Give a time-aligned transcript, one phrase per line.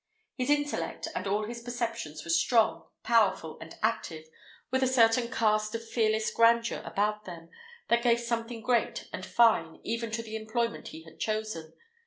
[0.35, 4.25] His intellect and all his perceptions were strong, powerful, and active,
[4.71, 7.51] with a certain cast of fearless grandeur about them,
[7.87, 11.73] that gave something great and fine even to the employment he had chosen.